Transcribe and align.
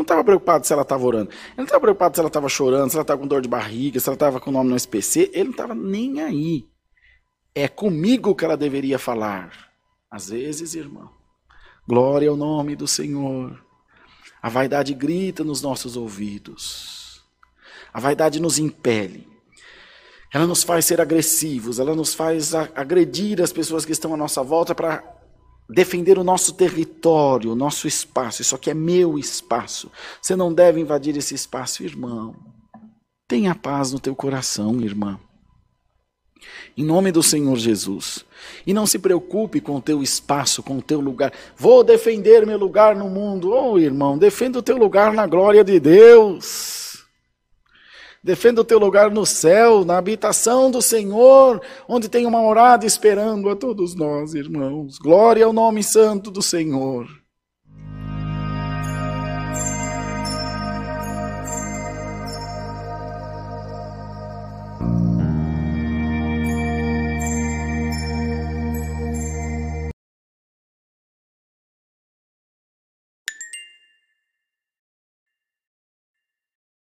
estava 0.00 0.24
preocupado 0.24 0.66
se 0.66 0.72
ela 0.72 0.80
estava 0.80 1.04
orando. 1.04 1.30
Ele 1.30 1.58
não 1.58 1.64
estava 1.64 1.80
preocupado 1.82 2.16
se 2.16 2.20
ela 2.20 2.28
estava 2.28 2.48
chorando, 2.48 2.88
se 2.88 2.96
ela 2.96 3.02
estava 3.02 3.20
com 3.20 3.26
dor 3.26 3.42
de 3.42 3.48
barriga, 3.48 4.00
se 4.00 4.08
ela 4.08 4.14
estava 4.14 4.40
com 4.40 4.48
o 4.48 4.52
nome 4.52 4.70
no 4.70 4.76
SPC. 4.76 5.30
Ele 5.34 5.44
não 5.44 5.50
estava 5.50 5.74
nem 5.74 6.20
aí. 6.20 6.66
É 7.54 7.68
comigo 7.68 8.34
que 8.34 8.44
ela 8.44 8.56
deveria 8.56 8.98
falar. 8.98 9.70
Às 10.10 10.30
vezes, 10.30 10.74
irmão, 10.74 11.10
glória 11.86 12.30
ao 12.30 12.36
nome 12.36 12.74
do 12.74 12.88
Senhor. 12.88 13.62
A 14.42 14.48
vaidade 14.48 14.94
grita 14.94 15.44
nos 15.44 15.60
nossos 15.60 15.96
ouvidos. 15.96 17.22
A 17.92 18.00
vaidade 18.00 18.40
nos 18.40 18.58
impele. 18.58 19.28
Ela 20.32 20.46
nos 20.46 20.62
faz 20.62 20.86
ser 20.86 20.98
agressivos, 20.98 21.78
ela 21.78 21.94
nos 21.94 22.14
faz 22.14 22.54
agredir 22.54 23.42
as 23.42 23.52
pessoas 23.52 23.84
que 23.84 23.92
estão 23.92 24.14
à 24.14 24.16
nossa 24.16 24.42
volta 24.42 24.74
para 24.74 25.04
defender 25.74 26.18
o 26.18 26.24
nosso 26.24 26.54
território, 26.54 27.52
o 27.52 27.56
nosso 27.56 27.88
espaço. 27.88 28.42
Isso 28.42 28.54
aqui 28.54 28.70
é 28.70 28.74
meu 28.74 29.18
espaço. 29.18 29.90
Você 30.20 30.36
não 30.36 30.52
deve 30.52 30.80
invadir 30.80 31.16
esse 31.16 31.34
espaço, 31.34 31.82
irmão. 31.82 32.34
Tenha 33.28 33.54
paz 33.54 33.92
no 33.92 34.00
teu 34.00 34.14
coração, 34.14 34.80
irmã. 34.80 35.18
Em 36.76 36.84
nome 36.84 37.12
do 37.12 37.22
Senhor 37.22 37.56
Jesus. 37.56 38.24
E 38.66 38.72
não 38.72 38.86
se 38.86 38.98
preocupe 38.98 39.60
com 39.60 39.76
o 39.76 39.82
teu 39.82 40.02
espaço, 40.02 40.62
com 40.62 40.78
o 40.78 40.82
teu 40.82 41.00
lugar. 41.00 41.32
Vou 41.56 41.84
defender 41.84 42.46
meu 42.46 42.58
lugar 42.58 42.96
no 42.96 43.08
mundo. 43.08 43.52
Oh, 43.52 43.78
irmão, 43.78 44.18
defenda 44.18 44.58
o 44.58 44.62
teu 44.62 44.76
lugar 44.76 45.12
na 45.12 45.26
glória 45.26 45.62
de 45.62 45.78
Deus. 45.78 46.71
Defenda 48.24 48.60
o 48.60 48.64
teu 48.64 48.78
lugar 48.78 49.10
no 49.10 49.26
céu, 49.26 49.84
na 49.84 49.98
habitação 49.98 50.70
do 50.70 50.80
Senhor, 50.80 51.60
onde 51.88 52.08
tem 52.08 52.24
uma 52.24 52.40
morada 52.40 52.86
esperando 52.86 53.50
a 53.50 53.56
todos 53.56 53.96
nós, 53.96 54.32
irmãos. 54.32 54.96
Glória 54.96 55.44
ao 55.44 55.52
nome 55.52 55.82
santo 55.82 56.30
do 56.30 56.40
Senhor. 56.40 57.08